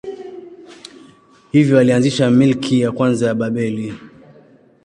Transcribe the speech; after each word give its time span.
Hivyo 1.51 1.79
alianzisha 1.79 2.31
milki 2.31 2.81
ya 2.81 2.91
kwanza 2.91 3.27
ya 3.27 3.35
Babeli. 3.35 3.93